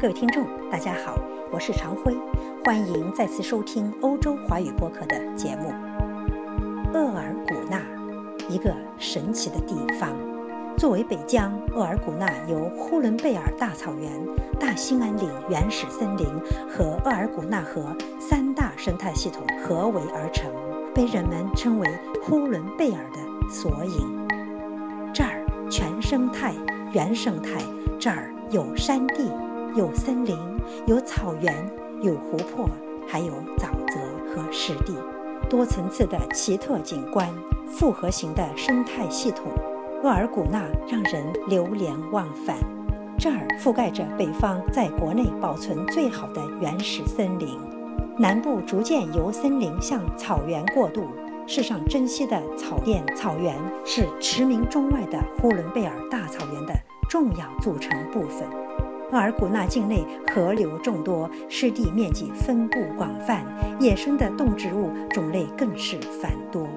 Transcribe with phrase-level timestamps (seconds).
[0.00, 1.18] 各位听众，大家好，
[1.50, 2.16] 我是常辉，
[2.64, 5.74] 欢迎再次收听欧洲华语播客的节目。
[6.94, 7.82] 厄尔古纳，
[8.48, 10.16] 一个神奇的地方。
[10.76, 14.08] 作为北疆，厄尔古纳由呼伦贝尔大草原、
[14.60, 16.28] 大兴安岭原始森林
[16.70, 17.84] 和厄尔古纳河
[18.20, 20.48] 三大生态系统合围而成，
[20.94, 21.88] 被人们称为
[22.22, 24.28] 呼伦贝尔的缩影。
[25.12, 26.54] 这儿全生态、
[26.92, 27.58] 原生态，
[27.98, 29.28] 这儿有山地。
[29.78, 30.36] 有森林，
[30.88, 31.54] 有草原，
[32.02, 32.68] 有湖泊，
[33.06, 34.92] 还有沼泽和湿地，
[35.48, 37.32] 多层次的奇特景观，
[37.68, 39.44] 复合型的生态系统，
[40.02, 42.56] 厄尔古纳让人流连忘返。
[43.16, 47.56] 这儿覆盖着北方在国内保存最好的原始森林，
[48.18, 51.06] 南部逐渐由森林向草原过渡。
[51.46, 56.74] 世上珍稀的草甸草原是驰名中外的呼伦贝尔大草原的
[57.08, 58.44] 重要组成部分。
[59.10, 60.04] 额尔古纳境内
[60.34, 63.42] 河流众多，湿地面积分布广泛，
[63.80, 66.68] 野生的动植物种类更是繁多。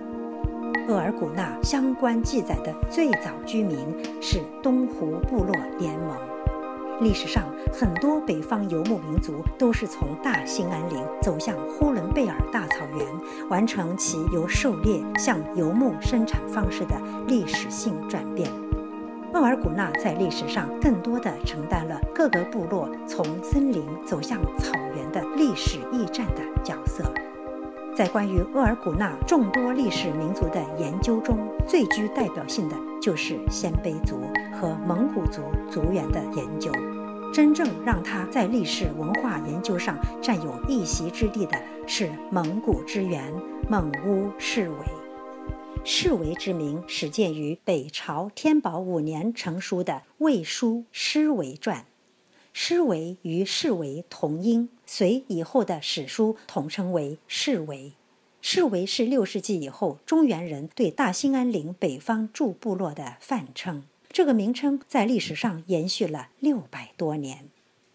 [0.87, 3.77] 额尔古纳相关记载的最早居民
[4.21, 6.17] 是东湖部落联盟。
[7.01, 7.43] 历史上，
[7.73, 13.05] 很多北方游牧民族都是从大兴安岭走向呼伦贝尔大草原，
[13.49, 16.95] 完成其由狩猎向游牧生产方式的
[17.27, 18.49] 历史性转变。
[19.33, 27.03] 厄尔古纳在历史上更多的承担了各个部落从森林走向草原的历史驿站的角色。
[27.95, 34.21] 在关于厄尔古纳众多历史民族的研究中，最具代表性的就是鲜卑族
[34.59, 36.71] 和蒙古族族源的研究。
[37.33, 43.23] 真正让他在历史文化研究上占有一席之地的是蒙古之源
[43.69, 45.00] 蒙乌氏维。
[45.83, 51.79] 世维之名始见于北朝天宝五年成书的《魏书·诗维传》，
[52.53, 57.93] 师维与世维同音，隋以后的史书统称为世维。
[58.41, 67.49] 世维是六世纪以后中原人对大兴安岭北方诸部落的泛称，这个名称在历史上延续了六百多年。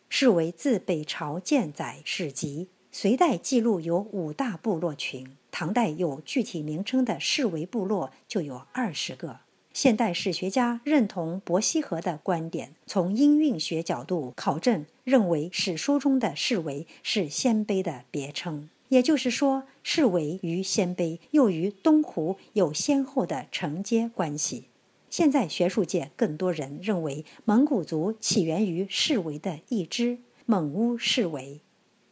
[0.08, 5.36] 世维自北朝建载史籍，隋代记录有五大部落群。
[5.58, 9.38] 唐代有具体名称的世维部落就有二十个。
[9.72, 18.68] 现代史学家认同伯希和的观点，从音韵学角度考证，认为史书中的世维是鲜卑的别称。
[18.90, 24.64] 也就是说，世维与鲜卑又与东湖有先后的承接关系。
[25.08, 31.62] 现在学术界更多人认为，蒙古族起源于世维的一支蒙乌世维。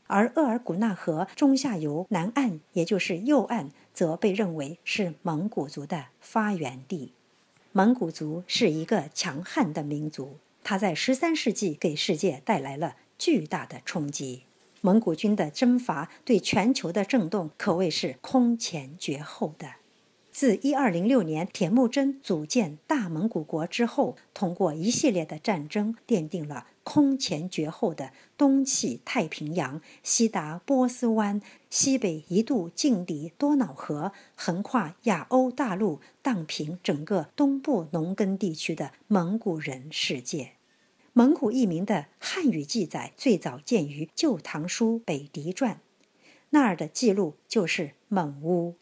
[0.06, 7.12] 而厄尔古纳河中下游南岸，也就是右岸，则被认为是蒙古族的发源地。
[7.72, 14.44] 蒙古族是一个强悍的民族，它在十三世纪给世界带来了巨大的冲击。
[14.80, 19.76] 蒙古军的征伐对全球的震动可谓是空前绝后的。
[20.34, 26.66] 自一二零六年铁木真组建大蒙古国之后，通过一系列的战争，奠定了。
[26.82, 31.40] 空前绝后的东起太平洋，西达波斯湾，
[31.70, 40.54] 西北一度劲敌多瑙河，横跨亚欧大陆，荡平整个东部农耕地区的蒙古人世界。
[41.12, 45.74] 蒙古译名的汉语记载最早见于《旧唐书·北狄传》，
[46.50, 48.72] 那儿的记录就是蒙乌。《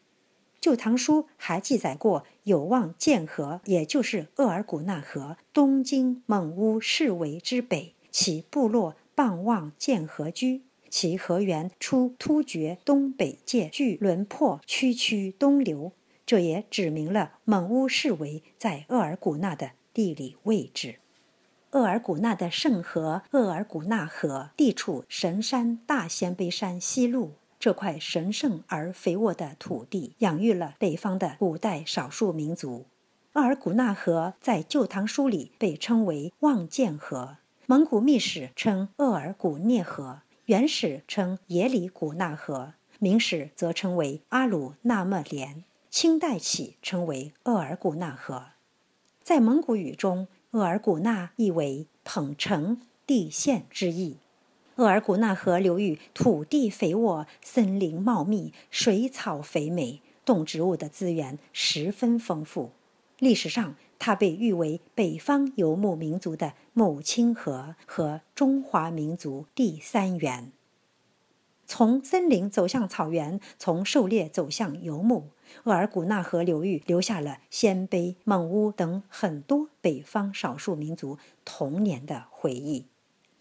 [0.63, 7.95] 旧唐书》还记载过有望建河，也就是鄂尔古纳河，东经蒙乌市为之北。
[8.09, 15.91] 其部落傍望建河居，其河源出突厥东北界距轮廓区区东流，
[16.25, 20.99] 这也指明了蒙乌市为在鄂尔古纳的地理位置。
[21.71, 27.31] 鄂尔古纳的圣河鄂尔古纳河地处神山大鲜卑山西麓，
[27.63, 32.87] 这块神圣而肥沃的土地养育了北方的古代少数民族。
[33.35, 37.37] 额尔古纳河在《旧唐书》里被称为望见河。
[37.65, 48.47] 蒙古秘史称额尔古涅河，元史称耶里古纳河，明史则称为阿鲁纳莫连，清代起称为额尔古纳河。
[49.21, 54.17] 在蒙古语中，额尔古纳意为捧城、地县之意。
[54.77, 62.71] 鄂尔古纳河流域土地肥沃，森林茂密，水草肥美，动植物的资源十分丰富。
[63.19, 70.51] 历史上，它被誉为北方游牧民族的母亲河和中华民族第三源。
[71.67, 75.29] 从森林走向草原，从狩猎走向游牧，
[75.65, 82.87] 鄂尔古纳河流域留下了鲜卑、蒙乌等很多北方少数民族童年的回忆。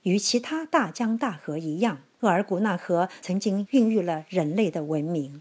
[0.02, 5.40] 与其他大江大河一样，额尔古纳河曾经孕育了人类的文明。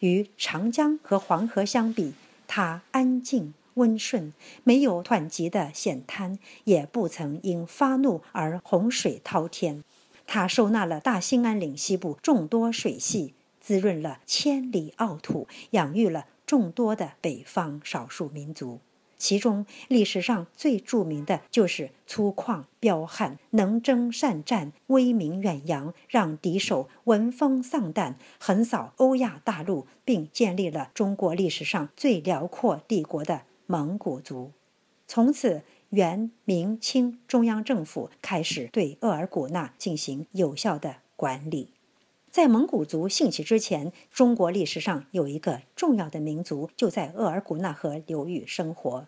[0.00, 2.12] 与长江和黄河相比，
[2.46, 9.82] 它安静温顺，没有湍急的险滩，也不曾因发怒而洪水滔天。
[10.26, 18.80] 它收纳了大兴安岭西部众多水系，滋润了千里奥土，养育了众多的北方少数民族。
[19.22, 34.50] 其中历史上最著名的就是粗犷彪悍、能征善战、威名远扬，让敌手闻风丧胆，横扫欧亚大陆，并建立了中国历史上最辽阔帝国的蒙古族。
[35.06, 41.68] 从此，元、明、清中央政府开始对额尔古纳进行有效的管理。
[42.32, 49.06] 在蒙古族兴起之前，中国历史上有一个重要的民族就在额尔古纳河流域生活。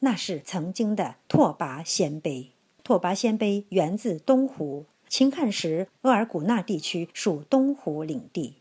[0.00, 2.48] 那是曾经的拓跋鲜卑。
[2.82, 8.56] 拓跋鲜卑源自东湖，秦汉时额尔古纳地区属东湖领地。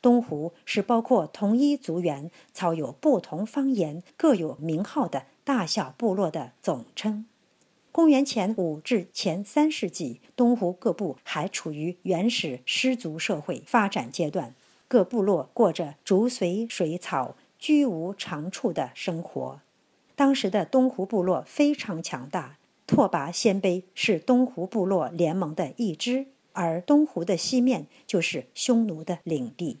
[0.00, 7.26] 东湖是包括同一族源、操有不同方言、各有名号的大小部落的总称。
[7.90, 14.54] 公元前五至前三世纪，东湖各部还处于原始氏族社会发展阶段，
[14.86, 19.60] 各部落过着逐随水草、居无长处的生活。
[20.18, 29.74] 当时的东湖部落非常强大，拓跋鲜卑是东湖部落联盟的一支，而东湖的西面就是匈奴的领地。《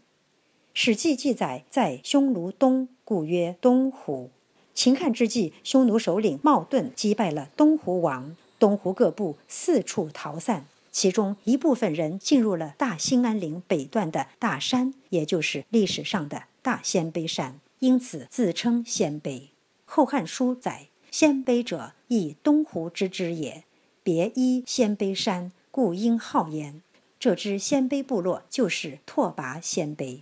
[0.72, 4.30] 史记》记载，在匈奴东，故曰东湖。
[4.74, 19.30] 秦汉之际，匈奴首领冒顿击败了东湖王，东湖各部四处逃散，其中一部分人进入了大兴安岭北段的大山，也就是历史上的大鲜卑山，因此自称鲜卑。
[19.90, 23.64] 《后汉书》载：“鲜卑者，亦东湖之之也。
[24.02, 26.82] 别依鲜卑山，故应号焉。”
[27.18, 30.20] 这支鲜卑部落就是拓跋鲜卑。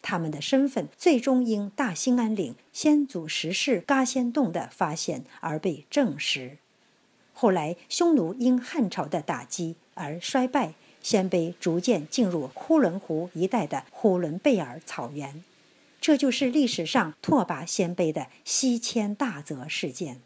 [0.00, 6.56] 他们的身份最终因大兴安岭先祖石室嘎仙洞的发现而被证实。
[7.34, 10.72] 后来，匈奴因汉朝的打击而衰败，
[11.02, 15.44] 鲜卑逐渐进入呼伦湖一带的呼伦贝尔草原。
[16.04, 20.20] 这就是历史上拓跋鲜卑的西迁大泽事件。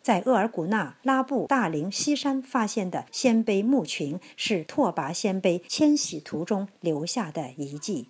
[0.00, 8.06] 在额尔古纳拉布大陵西山发现的鲜卑墓群，是拓跋鲜卑迁徙途中留下的遗迹。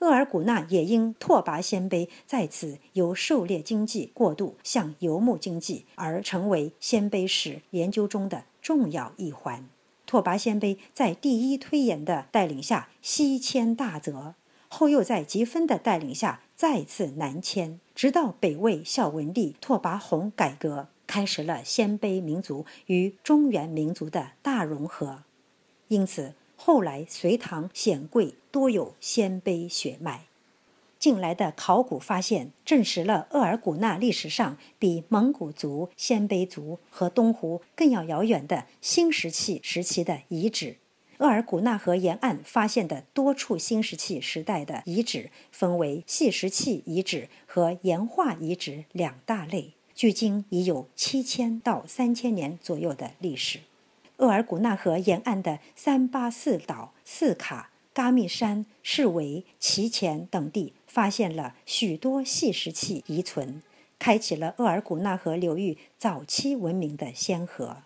[0.00, 9.68] 额尔古纳也因拓跋鲜卑在此由狩猎经济过渡向游牧经济，而成为鲜卑史研究中的重要一环。
[10.04, 14.34] 拓跋鲜卑在第一推演的带领下西迁大泽。
[14.74, 25.24] 后又在吉芬的带领下再次南迁，直到北魏孝文帝拓跋宏改革，开始了鲜卑民族与中原民族的大融合。
[25.88, 30.24] 因此，后来隋唐显贵多有鲜卑血脉。
[30.98, 40.78] 近来的考古发现证实了鄂尔古纳历史上比蒙古族、鲜卑族和东湖更要遥远的新石器时期的遗址。
[41.22, 53.60] 额尔古纳河沿岸发现的多处新石器时代的遗址，分为细石器遗址和岩画遗址两大类，距今已有七千到三千年左右的历史。
[54.16, 63.62] 额尔古纳河沿岸的三八四岛、四卡、嘎密山、士维、齐前等地，发现了许多细石器遗存，
[64.00, 67.76] 开启了额尔古纳河流域早期文明的先河。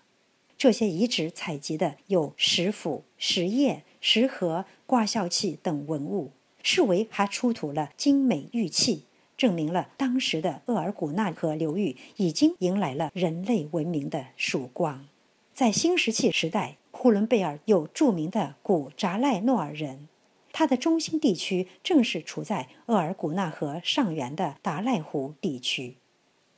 [0.59, 6.31] 这些遗址采集的有石斧、石叶、石盒、挂孝器等文物，
[6.63, 9.05] 市维还出土了精美玉器，
[9.37, 15.07] 证明了当时的鄂尔古纳河流域已经迎来了人类文明的曙光。
[15.53, 20.09] 在新石器时代，呼伦贝尔有著名的古扎赖诺尔人，
[20.53, 25.97] 它的中心地区正是处在鄂尔古纳河上源的达赖湖地区。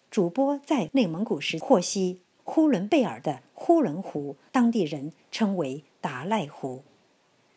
[0.09, 2.21] 主播在内蒙古时获悉。
[2.51, 6.83] 呼伦贝尔的呼伦湖，当地人称为达赖湖。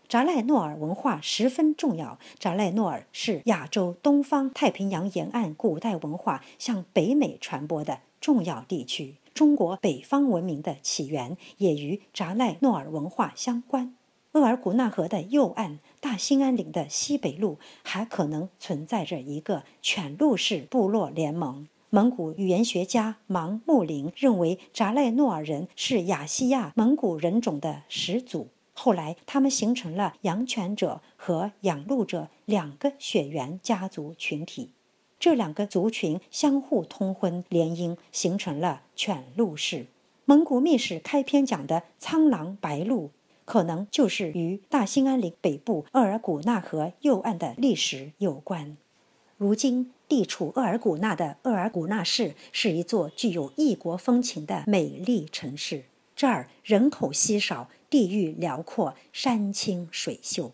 [0.10, 2.19] 扎赖诺尔文化十分重要。
[2.38, 9.15] 扎赖诺尔是亚洲东方太平洋沿岸古代文化向北美传播的重要地区。
[9.33, 13.95] 中国北方文明的起源也与扎赖诺尔文化相关。
[14.33, 21.69] 额尔古纳河的右岸，大兴安岭的西北麓，还可能存在着一个犬鹿式部落联盟。
[21.93, 28.48] 蒙古语言学家芒木林认为，扎赖诺尔人是亚细亚蒙古人种的始祖。
[28.71, 34.69] 后来，他们形成了养犬者和养鹿者两个血缘家族群体。
[35.19, 39.88] 这两个族群相互通婚联姻，形成了犬鹿氏。
[40.24, 43.10] 蒙古秘史开篇讲的苍狼白鹿，
[43.43, 48.77] 可能就是与大兴安岭北部额尔古纳河右岸的历史有关。
[49.36, 55.86] 如今地处额尔古纳的额尔古纳市是一座具有异国风情的美丽城市。
[56.18, 60.51] 这儿人口稀少，地域辽阔，山清水秀。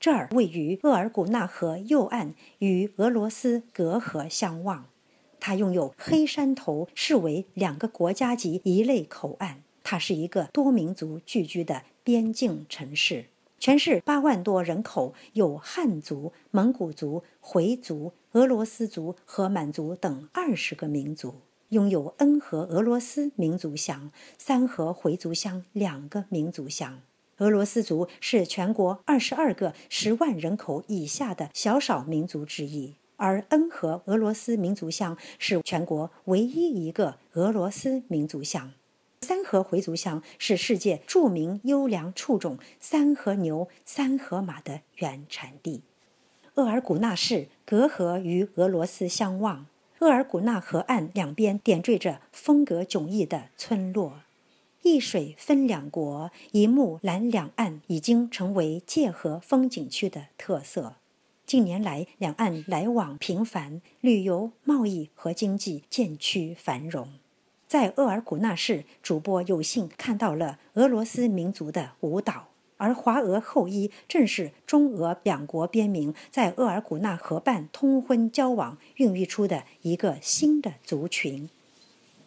[0.00, 4.86] 这儿位于额尔古纳河右岸，与俄罗斯隔河相望。
[5.38, 9.62] 它拥有黑山头视为两个国家级一类口岸。
[9.82, 13.26] 它是一个多民族聚居的边境城市。
[13.58, 21.36] 全市八万多人口，有汉族、蒙古族、回族、俄罗斯族和满族等二十个民族，
[21.70, 27.00] 拥有恩和俄罗斯民族乡、三河回族乡两个民族乡。
[27.38, 32.96] 俄罗斯族是全国二十二个十万人口以下的小少民族之一。
[33.16, 38.72] 而恩和俄罗斯民族乡是全国唯一一个俄罗斯民族乡，
[39.24, 45.80] 三河回族乡是世界著名优良畜种三河牛、三河马的原产地。
[46.56, 49.66] 额尔古纳市隔河与俄罗斯相望，
[50.00, 54.20] 额尔古纳河岸两边点缀着风格迥异的村落，
[54.82, 60.96] 一水分两国，一木拦两岸，已经成为界河风景区的特色。
[61.46, 67.08] 近年来，两岸来往频繁，旅游、贸易和经济渐趋繁荣。
[67.74, 81.50] 在额尔古纳市，主播有幸看到了俄罗斯民族的舞蹈，而华俄后裔正是中俄两国边民在额尔古纳河畔通婚交往孕育出的一个新的族群。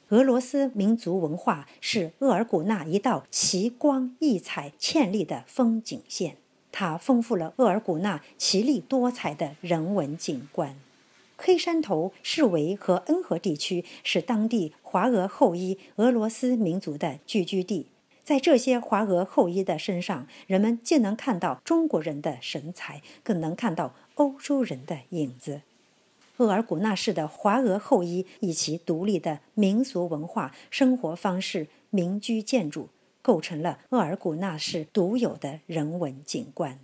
[0.10, 6.36] 俄罗斯民族文化是额尔古纳一道奇光异彩、绚丽的风景线。
[6.74, 10.76] 它丰富了额尔古纳奇丽多彩的人文景观。
[11.38, 17.88] 黑山头市围和恩和地区是当地华俄后裔俄罗斯民族的聚居地。
[18.24, 25.62] 在这些华俄后裔的身上，人们既能看到中国人的神采，更能看到欧洲人的影子。
[26.38, 32.90] 额尔古纳市的华俄后裔以其独立的民俗文化、生活方式、民居建筑。
[33.24, 36.80] 构成了额尔古纳市独有的人文景观。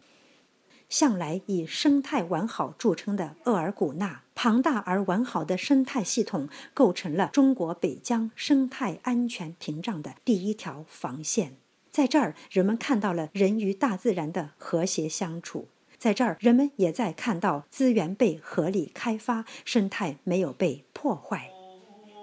[0.89, 11.55] 向来以生态完好著称的额尔古纳，庞大而完好的生态系统构成了中国北疆生态安全屏障的第一条防线。
[11.89, 21.49] 在这儿，人们看到了人与大自然的和谐相处；在这儿，人们也在看到资源被合理开发，生态没有被破坏。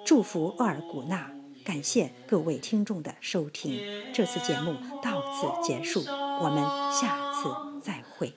[0.05, 1.31] 祝福额尔古纳。
[1.65, 3.81] 感谢各位听众的收听，
[4.13, 6.63] 这次节目到此结束，我们
[6.93, 7.49] 下次
[7.83, 8.35] 再会。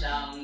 [0.00, 0.39] siyang